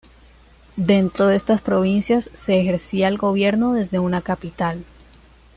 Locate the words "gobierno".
3.19-3.73